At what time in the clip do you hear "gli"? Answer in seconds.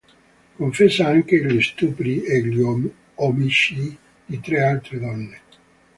1.45-1.61, 2.43-2.59